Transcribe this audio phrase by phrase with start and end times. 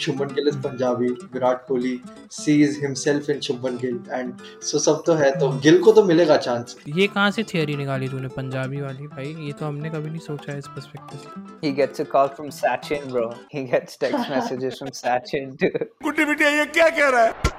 [0.00, 2.00] Shubman Gill is Punjabi Virat Kohli
[2.32, 4.32] sees himself in Shubman Gill and
[4.70, 8.08] so सब तो है तो गिल को तो मिलेगा चांस ये कहाँ से थियरी निकाली
[8.08, 11.72] तूने पंजाबी वाली भाई ये तो हमने कभी नहीं सोचा है इस पर्सपेक्टिव से He
[11.76, 13.28] gets a call from Sachin, bro.
[13.54, 15.72] He gets text messages from Sachin too.
[16.02, 17.56] गुड्डी बिटिया ये क्या कह रहा है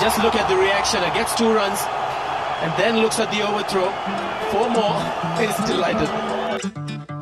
[0.00, 1.02] Just look at the reaction.
[1.02, 1.84] It gets two runs
[2.62, 3.90] and then looks at the overthrow.
[4.50, 5.00] Four more.
[5.38, 7.15] He's delighted.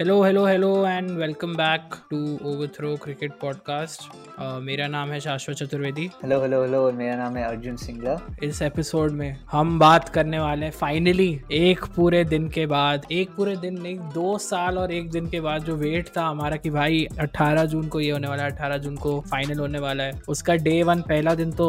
[0.00, 2.18] Hello hello hello and welcome back to
[2.50, 4.02] overthrow cricket podcast
[4.40, 6.92] मेरा नाम है शाश्वत चतुर्वेदी। Hello, hello, hello.
[6.94, 11.84] मेरा नाम है अर्जुन सिंगला। इस episode में हम बात करने वाले हैं फाइनली एक
[11.96, 15.64] पूरे दिन के बाद एक पूरे दिन नहीं दो साल और एक दिन के बाद
[15.64, 18.96] जो वेट था हमारा कि भाई 18 जून को ये होने वाला है 18 जून
[18.96, 21.68] को फाइनल होने वाला है। उसका डे वन पहला दिन तो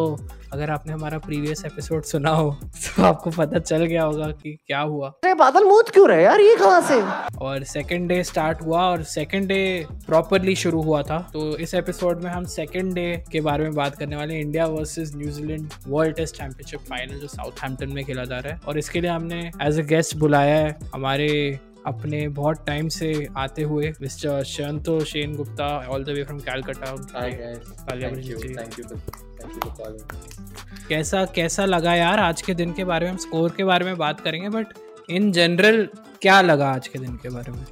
[0.53, 4.80] अगर आपने हमारा प्रीवियस एपिसोड सुना हो तो आपको पता चल गया होगा कि क्या
[4.80, 7.02] हुआ। अरे बादल मूत क्यों रहे यार ये कहाँ से?
[7.38, 12.23] और सेकेंड डे स्टार्ट हुआ और सेकेंड डे प्रॉपरली शुरू हुआ था। तो इस एपिसोड
[12.23, 16.36] में हम सेकेंड डे के बारे में बात करने वाले India versus New Zealand world test
[16.36, 19.83] championship final जो साउथहैम्पटन में खेला जा रहा है। और इसके लिए हमने एज अ
[19.83, 24.99] गेस्ट बुलाया है हमारे अपने बहुत टाइम से आते हुए mister Shanto
[25.36, 31.25] Sengupta all the way from Calcutta hi guys thank thank you you for calling कैसा
[31.25, 33.11] कैसा लगा यार आज के दिन के बारे में?
[33.11, 34.67] हम स्कोर के बारे में बात करेंगे बट
[35.09, 35.88] इन जनरल
[36.22, 37.66] क्या लगा आज के दिन के बारे में?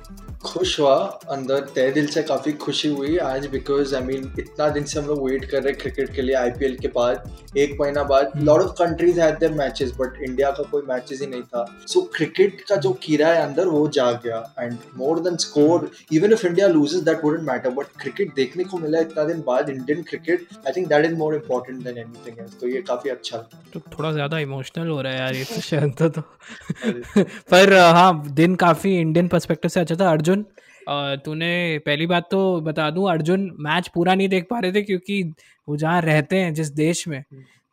[0.45, 0.95] खुश हुआ
[1.31, 5.05] अंदर तय दिल से काफ़ी खुशी हुई। आज बिकॉज़ आई मीन इतना दिन से हम
[5.07, 8.61] लोग वेट कर रहे हैं क्रिकेट के लिए आईपीएल के बाद एक महीना बाद। Lot
[8.61, 12.05] of countries had their matches but India का कोई मैचेस ही नहीं था। सो so,
[12.15, 16.45] क्रिकेट का जो कीड़ा है अंदर वो जाग गया। And more than score even if
[16.47, 20.47] India loses that wouldn't matter but cricket देखने को मिला इतना दिन बाद Indian cricket
[20.67, 23.79] I think that is more important than anything else तो ये काफ़ी अच्छा लगा तो
[23.97, 26.21] थोड़ा ज़्यादा इमोशनल हो रहा है यार ये तो शायद तो।
[27.51, 32.61] पर हाँ दिन काफ़ी इंडियन पर्सपेक्टिव से अच्छा था। अर्जुन अ, तूने पहली बात तो
[32.61, 35.23] बता दूँ अर्जुन मैच पूरा नहीं देख पा रहे थे क्योंकि
[35.67, 37.23] वो जहाँ रहते हैं जिस देश में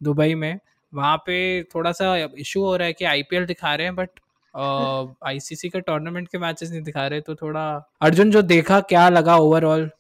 [0.02, 0.58] दुबई में
[0.94, 4.10] वहाँ पे थोड़ा सा इशू हो रहा है कि आईपीएल दिखा रहे हैं बट
[5.26, 9.36] आईसीसी के टूर्नामेंट के मैचेस नहीं दिखा रहे तो थोड़ा अर्जुन जो देखा क्या लगा
[9.36, 9.91] ओवरऑल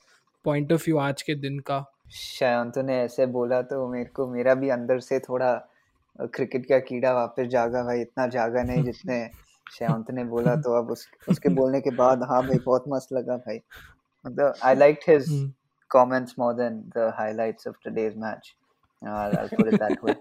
[0.44, 1.84] पॉइंट ऑफ़ व्यू आज के दिन का?
[2.12, 5.52] शयंतो ने ऐसे बोला तो मेरे को मेरा भी अंदर से थोड़ा
[6.20, 9.30] क्रिकेट का कीड़ा वापस जागा भाई इतना जागा नहीं जितने
[9.70, 13.36] शयंत ने बोला तो अब उस उसके बोलने के बाद हाँ भाई बहुत मस्त लगा
[13.36, 13.60] भाई।
[14.24, 15.28] मतलब I like his
[15.90, 18.54] comments more than the highlights of today's match
[19.02, 20.14] I put it that way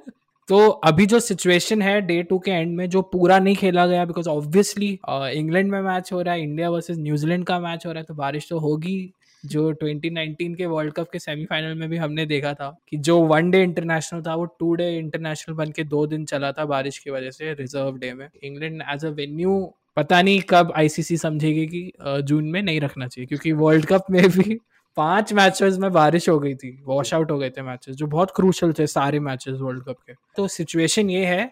[0.50, 0.58] तो
[0.88, 4.30] अभी जो सिचुएशन है डे टू के एंड में जो पूरा नहीं खेला गया बिकॉज़
[4.30, 8.06] ऑब्वियसली इंग्लैंड में मैच हो रहा है इंडिया वर्सेस न्यूजीलैंड का मैच हो रहा है
[8.06, 8.98] तो बारिश तो होगी।
[9.46, 13.50] जो 2019 के वर्ल्ड कप के सेमीफाइनल में भी हमने देखा था कि जो वन
[13.52, 17.12] डे इंटरनेशनल था, वो टू डे इंटरनेशनल बन के दो दिन चला था बारिश की
[17.12, 21.92] वजह से रिज़र्व डे में। इंग्लैंड एज अ वेन्यू पता नहीं कब आईसीसी समझेगी कि
[22.24, 24.60] जून में नहीं रखना चाहिए, क्योंकि वर्ल्ड कप में भी
[24.98, 28.32] पाँच मैचेस में बारिश हो गई थी वॉश आउट हो गए थे मैचेस जो बहुत
[28.36, 31.46] क्रूशल थे सारे मैचेस वर्ल्ड कप के। तो सिचुएशन ये है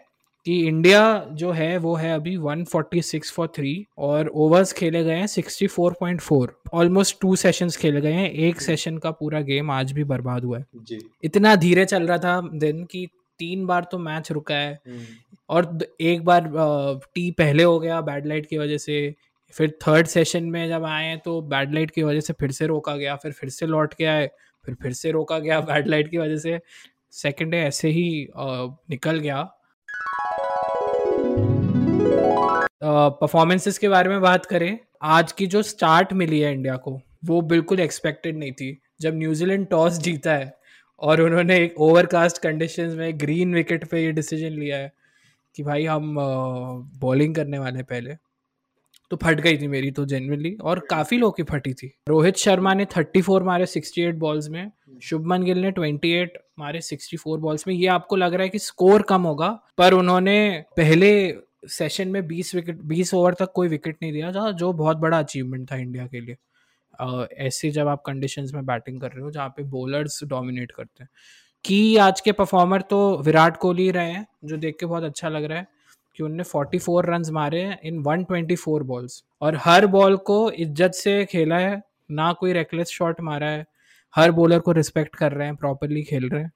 [0.46, 5.28] कि इंडिया जो है वो है अभी 146 फॉर थ्री और ओवर्स खेले गए हैं
[5.28, 10.44] 64.4 ऑलमोस्ट टू सेशंस खेले गए हैं। एक सेशन का पूरा गेम आज भी बर्बाद
[10.44, 13.06] हुआ है। जी। इतना धीरे चल रहा था दिन की
[13.40, 15.06] तीन बार तो मैच रुका है। हम्म,
[15.50, 16.52] और एक बार
[17.16, 19.16] टी पहले हो गया बैड लाइट की वजह से।
[19.56, 22.96] फिर थर्ड सेशन में जब आए तो बैड लाइट की वजह से फिर से रोका
[22.96, 24.30] गया फिर फिर से लौट के आए
[24.66, 26.60] फिर फिर से रोका गया बैड लाइट की वजह से।
[27.12, 29.50] सेकेंड डे ऐसे ही निकल गया।
[32.82, 37.42] परफॉर्मेंसेस के बारे में बात करें, आज की जो स्टार्ट मिली है इंडिया को, वो
[37.42, 40.54] बिल्कुल एक्सपेक्टेड नहीं थी। जब न्यूजीलैंड टॉस जीता है
[41.02, 44.92] और उन्होंने एक ओवरकास्ट कंडीशन में ग्रीन विकेट पे ये डिसीज़न लिया है
[45.56, 46.16] कि भाई हम
[47.00, 48.16] बॉलिंग करने वाले पहले।
[49.12, 52.74] तो फट गई थी मेरी तो जेनवनली और काफ़ी लोग की फटी थी। रोहित शर्मा
[52.74, 54.72] ने 34 मारे 68 बॉल्स में,
[55.04, 59.02] शुभमन गिल ने 28 मारे 64 बॉल्स में। ये आपको लग रहा है कि स्कोर
[59.02, 61.12] कम होगा, पर उन्होंने पहले
[61.64, 65.20] सेशन में 20 विकेट 20 ओवर तक कोई विकेट नहीं दिया था, जो बहुत बड़ा
[65.20, 66.38] अचीवमेंट था इंडिया के लिए।
[67.40, 71.10] ऐसे जब आप कंडीशंस में बैटिंग कर रहे हो, जहाँ पे बॉलर्स डोमिनेट करते हैं।
[71.66, 75.44] की आज के परफॉर्मर तो विराट कोहली रहे हैं, जो देख के बहुत अच्छा लग
[75.44, 75.68] रहा है,
[76.18, 81.24] कि उनने 44 रन्स मारे हैं इन 124 बॉल्स और हर बॉल को इज़्ज़त से
[81.26, 83.66] खेला है, ना कोई रेकलेस शॉट मारा है,
[84.14, 86.52] हर बॉलर को रिस्पेक्ट कर रहे हैं प्रॉपरली खेल रहे हैं।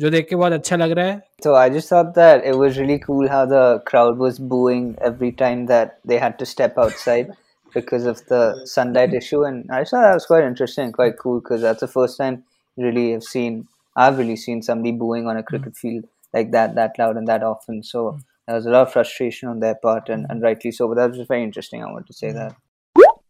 [0.00, 2.78] जो देख के बहुत अच्छा लग रहा है So I just thought that it was
[2.82, 7.32] really cool how the crowd was booing every time that they had to step outside
[7.76, 8.40] because of the
[8.72, 11.88] sunlight issue, and I just thought that was quite interesting, quite cool, because that's the
[11.94, 12.38] first time
[12.84, 13.58] really have seen
[14.04, 16.04] I've really seen somebody booing on a cricket field
[16.38, 17.82] like that, that loud and that often.
[17.90, 18.04] So
[18.46, 20.88] there was a lot of frustration on their part, and, and rightly so.
[20.88, 21.84] But that was very interesting.
[21.84, 22.56] I want to say that.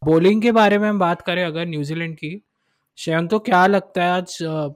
[0.04, 2.30] Bowling के बारे में हम बात करें अगर New Zealand की
[2.98, 4.68] शयन तो क्या लगता है आज अ,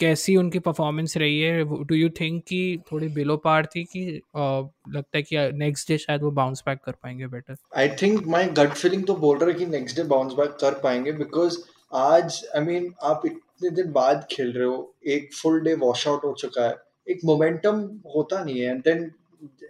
[0.00, 1.64] कैसी उनकी परफॉर्मेंस रही है?
[1.84, 4.04] डू यू थिंक कि थोड़ी बिलो पार थी कि
[4.36, 8.26] अ, लगता है कि नेक्स्ट डे शायद वो बाउंस बैक कर पाएँगे better I think
[8.26, 11.58] my gut feeling तो बोल रहा है कि नेक्स्ट डे बाउंस बैक कर पाएँगे बिकॉज़
[11.94, 15.74] आज आई I मीन mean, आप इतने दिन बाद खेल रहे हो एक फुल डे
[15.74, 16.76] वॉश आउट हो चुका है
[17.08, 17.80] एक मोमेंटम
[18.16, 19.12] होता नहीं है and then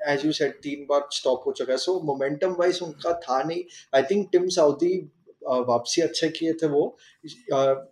[0.08, 3.62] as you said तीन बार स्टॉप हो चुका है सो मोमेंटम वाइज उनका था नहीं।
[3.94, 5.10] आई थिंक टिम साउदी
[5.42, 6.82] वापसी अच्छे किए थे वो।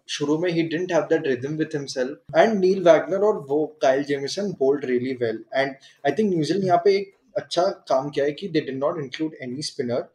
[0.09, 4.05] शुरू में ही didn't have that rhythm with himself and Neil Wagner और वो Kyle
[4.05, 5.75] Jamieson bowled really well and
[6.05, 9.35] I think New Zealand यहाँ पे एक अच्छा काम किया है कि they did not include
[9.43, 10.09] any spinner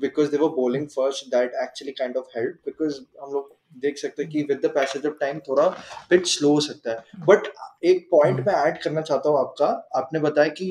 [0.00, 4.22] because they were bowling first that actually kind of help because हम लोग देख सकते
[4.22, 5.66] हैं कि with the passage of time थोड़ा
[6.10, 7.48] पिच स्लो हो सकता है। बट
[7.84, 9.66] एक पॉइंट मैं ऐड करना चाहता हूँ आपका।
[9.96, 10.66] आपने बताया कि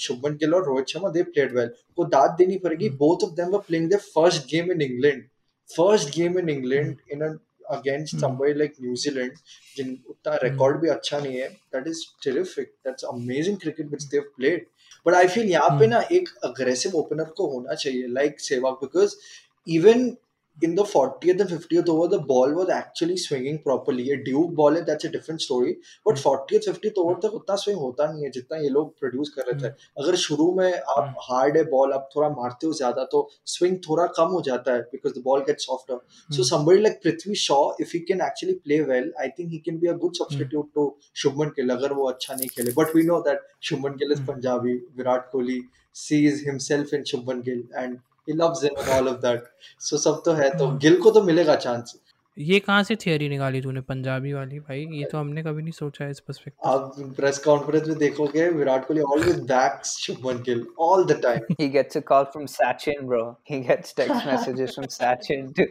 [0.00, 3.48] शुभमन गिल और Rohit Sharma they played well को दाद देनी पड़ेगी। Both of them
[3.48, 5.24] were playing their first game in England
[5.68, 7.38] first game in England in
[7.70, 8.24] against
[8.60, 9.36] like New Zealand
[9.76, 14.16] जिन उतना रिकॉर्ड भी अच्छा नहीं है। That is terrific that's amazing cricket which they
[14.16, 14.66] have played
[15.06, 19.14] but I feel यहाँ पे ना एक अग्रेसिव ओपनर को होना चाहिए। Like Sehwag because
[19.66, 20.08] even
[20.60, 24.74] in the 40th and 50th over the ball was actually swinging properly a duke ball
[24.76, 28.30] है that's a different story but 40th 50th over तक उतना swing होता नहीं है
[28.30, 29.72] जितना ये लोग प्रोड्यूस कर रहे थे
[30.02, 33.22] अगर शुरू में आप हार्ड है बॉल आप थोड़ा मारते हो ज़्यादा तो
[33.54, 35.98] swing थोड़ा कम हो जाता है because the ball gets softer
[36.36, 39.82] so somebody like Prithvi Shaw if he can actually play well I think he can
[39.86, 40.88] be a good substitute to
[41.24, 44.78] Shubman Gill अगर वो अच्छा नहीं खेले but we know that Shubman Gill is Punjabi
[45.00, 45.60] Virat Kohli
[46.06, 49.50] sees himself in Shubman Gill and he loves and all of that.
[49.80, 51.94] So सब तो है तो गिल को तो मिलेगा चांस
[52.36, 53.80] ये कहाँ से थियरी निकाली तूने?
[53.80, 57.88] पंजाबी वाली भाई ये तो हमने कभी नहीं सोचा है इस पर्सपेक्टिव आप प्रेस कॉन्फ्रेंस
[57.88, 62.30] में देखोगे Virat Kohli always backs Shubman Gill all the time He gets a call
[62.36, 63.20] from Sachin, bro.
[63.50, 65.68] He gets text messages from Sachin too.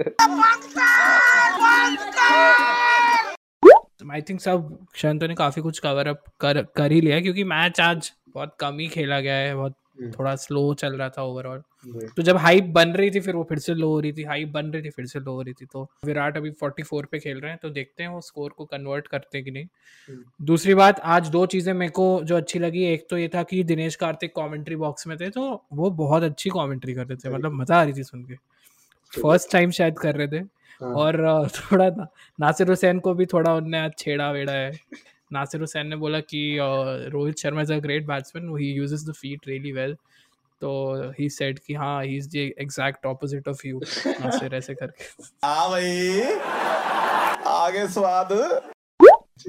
[4.12, 7.44] I think सब शंतो ने काफ़ी कुछ कवर अप कर कर ही लिया है, क्योंकि
[7.44, 9.76] मैच आज बहुत कम ही खेला गया है बहुत
[10.10, 11.62] थोड़ा स्लो चल रहा था ओवरऑल
[12.18, 14.50] तो जब हाइप बन रही थी फिर वो फिर से लो हो रही थी हाइप
[14.50, 17.40] बन रही थी फिर से लो हो रही थी। तो विराट अभी 44 पे खेल
[17.40, 21.00] रहे हैं तो देखते हैं वो स्कोर को कन्वर्ट करते हैं कि नहीं। दूसरी बात
[21.00, 24.36] आज दो चीज़ें मेरे को जो अच्छी लगी एक तो ये था कि दिनेश कार्तिक
[24.36, 27.84] कमेंट्री बॉक्स में थे तो वो बहुत अच्छी कमेंट्री कर रहे थे मतलब मज़ा आ
[27.84, 28.36] रही थी सुन के।
[29.14, 30.44] फ़र्स्ट टाइम शायद कर रहे थे।
[30.82, 32.08] और थोड़ा ना,
[32.40, 34.72] नासिर हुसैन को भी थोड़ा उनने आज छेड़ा वेड़ा है।
[35.34, 36.58] नासिर हुसैन ने बोला कि
[37.14, 39.96] Rohit Sharma is a great batsman he uses the feet really well
[40.62, 40.72] तो
[41.20, 45.04] ही सेड कि हाँ he is the exact opposite of you Nasser ऐसे करके।
[45.46, 46.22] हाँ भाई।
[47.52, 48.30] आगे स्वाद।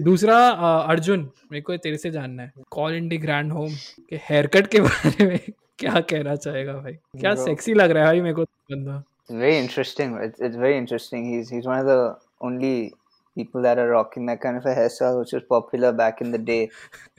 [0.00, 3.74] दूसरा अर्जुन मेरे को तेरे से जानना है। Colin de Grandhomme
[4.10, 5.38] के हेयर कट के बारे में
[5.78, 6.92] क्या कहना चाहेगा भाई?
[6.92, 9.02] क्या सेक्सी लग रहा है भाई मेरे को बंदा?
[9.22, 10.14] It's very interesting.
[10.22, 11.26] It's, it's very interesting.
[11.32, 12.00] He's he's one of the
[12.46, 12.92] only
[13.34, 16.38] people that are rocking that kind of a hairstyle, which was popular back in the
[16.38, 16.70] day,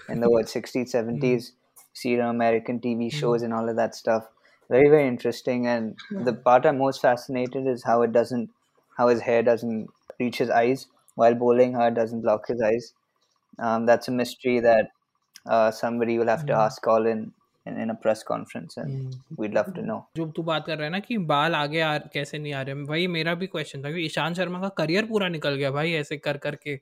[0.09, 1.53] in the what sixties, seventies.
[1.93, 4.27] See it on American TV shows and all of that stuff.
[4.69, 5.67] Very very interesting.
[5.67, 8.49] And the part I'm most fascinated is how it doesn't,
[8.97, 9.89] how his hair doesn't
[10.19, 11.73] reach his eyes while bowling.
[11.73, 12.93] How it doesn't block his eyes.
[13.59, 14.91] Um, that's a mystery that
[15.45, 17.33] uh, somebody will have to ask Colin
[17.65, 19.99] in, in a press conference, and we'd love to know.
[20.17, 22.75] जो तू बात कर रहा है ना कि बाल आगे आ कैसे नहीं आ रहे
[22.85, 26.17] भाई मेरा भी क्वेश्चन था कि ईशान शर्मा का करियर पूरा निकल गया भाई ऐसे
[26.17, 26.79] कर करके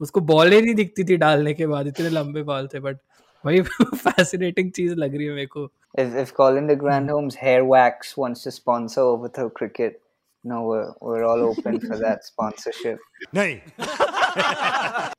[0.00, 2.96] उसको बॉल ही नहीं दिखती थी डालने के बाद इतने लंबे बाल थे बट
[3.44, 5.70] भाई फैसिनेटिंग चीज़ लग रही है मेरे को
[6.02, 10.00] If if Colin de Grandhome's hair wax wants to sponsor Overthrow Cricket,
[10.44, 13.04] no, we're we're all open for that sponsorship.
[13.34, 13.58] नहीं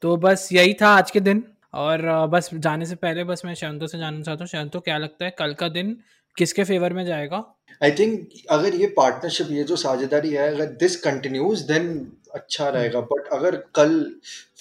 [0.01, 1.43] तो बस यही था आज के दिन
[1.75, 2.01] और
[2.31, 5.35] बस जाने से पहले बस मैं शांतो से जानना चाहता हूँ। शांतो क्या लगता है
[5.39, 5.95] कल का दिन
[6.37, 7.43] किसके फेवर में जाएगा?
[7.81, 11.87] आई थिंक अगर ये पार्टनरशिप ये जो साझेदारी है अगर दिस कंटिन्यूज देन
[12.35, 13.99] अच्छा रहेगा। बट अगर कल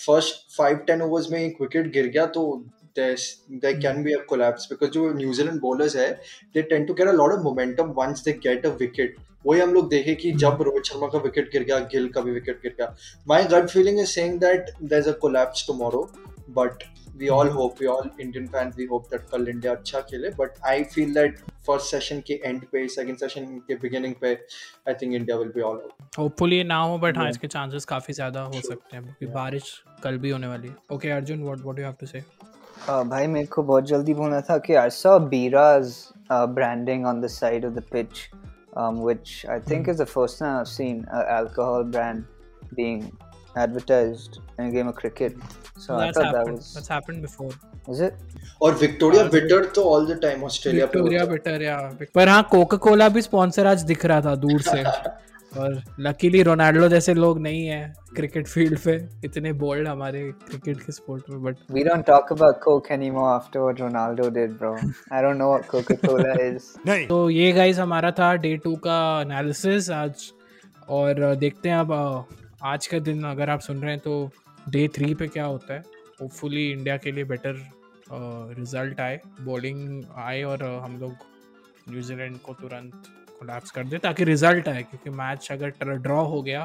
[0.07, 2.43] फ़र्स्ट फाइव टेन ओवर्स में एक विकेट गिर गया तो
[2.99, 6.11] there can be a collapse because जो न्यूजीलैंड बॉलर्स है
[6.55, 9.17] they tend to get a lot of momentum once they get a wicket
[9.47, 12.31] वही हम लोग देखे कि जब रोहित शर्मा का विकेट गिर गया गिल का भी
[12.33, 12.95] विकेट गिर गया।
[13.29, 16.09] My gut feeling is saying that there is a collapse tomorrow
[16.51, 16.85] but
[17.19, 20.57] we all hope we all indian fans we hope that कल इंडिया अच्छा खेले but
[20.71, 24.33] i feel that first session के end पे second session के beginning पे
[24.93, 28.15] i think india will be all out hopefully ना हो but हाँ इसके चांसेस काफ़ी
[28.15, 31.79] ज़्यादा हो सकते हैं क्योंकि बारिश कल भी होने वाली है okay Arjun what what
[31.79, 32.23] you have to say
[32.85, 35.93] Uh, भाई मेरे को बहुत जल्दी बोलना था कि I saw Bira's
[36.31, 38.19] uh, branding on the side of the pitch,
[38.83, 42.25] um, which I think is the first time I've seen an alcohol brand
[42.81, 43.07] being
[43.57, 45.37] advertised in a game of cricket.
[45.77, 46.73] So I that's thought that was.
[46.75, 47.51] that's happened before
[47.95, 48.15] Is it?
[48.63, 51.77] और Victoria bitter तो all the time Australia पे Victoria है। Better या
[52.15, 54.83] पर हाँ Coca Cola भी sponsor आज दिख रहा था दूर से
[55.61, 57.83] और लकीली रोनाल्डो जैसे लोग नहीं है
[58.17, 58.95] क्रिकेट फ़ील्ड पे
[59.25, 63.63] इतने बोल्ड हमारे क्रिकेट के स्पोर्ट में but We don't talk about Coke anymore after
[63.65, 64.73] what Ronaldo did, bro.
[65.11, 66.67] I don't know what Coca Cola is.
[66.87, 70.31] नहीं तो ये गाइज़ हमारा था डे टू का एनालिसिस आज
[71.01, 72.25] और देखते हैं अब अ,
[72.65, 74.31] आज का दिन अगर आप सुन रहे हैं तो
[74.69, 75.83] डे थ्री पे क्या होता है?
[76.21, 77.57] होपफुली इंडिया के लिए बेटर
[78.59, 81.13] रिज़ल्ट आए बॉलिंग आए और हम लोग
[81.89, 83.09] न्यूजीलैंड को तुरंत
[83.41, 86.65] कोलैप्स कर दे ताकि रिज़ल्ट आए, क्योंकि मैच अगर ड्रॉ हो गया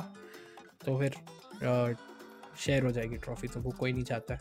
[0.86, 1.16] तो फिर
[2.58, 4.40] शेयर हो जाएगी ट्रॉफी तो वो कोई नहीं चाहता है।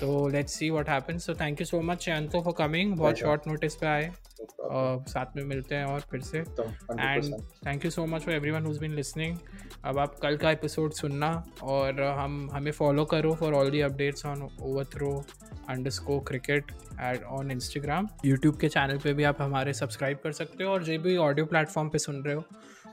[0.00, 3.46] तो let's see what happens so thank you so much Shanto for coming बहुत शॉर्ट
[3.46, 4.12] नोटिस पे आए.
[4.60, 7.34] और साथ में मिलते हैं और फिर से। And
[7.66, 9.36] thank you so much for everyone who's been listening
[9.84, 11.30] अब आप कल का एपिसोड सुनना
[11.62, 14.42] और हम हमें फॉलो करो for all the updates on
[14.84, 15.24] overthrow
[15.90, 20.64] underscore cricket at on Instagram YouTube के चैनल पे भी आप हमारे सब्सक्राइब कर सकते
[20.64, 22.44] हो और जो भी ऑडियो प्लेटफॉर्म पे सुन रहे हो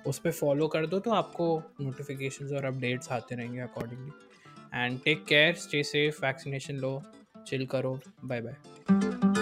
[0.07, 4.11] उस पर फॉलो कर दो तो आपको नोटिफिकेशंस और अपडेट्स आते रहेंगे accordingly
[4.75, 7.01] and take care stay safe vaccination low
[7.47, 9.32] chill करो बाय बाय